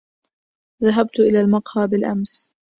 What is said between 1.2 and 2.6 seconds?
المقهى بالأمس.